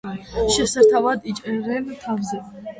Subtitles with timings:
[0.55, 2.37] შესართავიდან იჭერენ თევზს.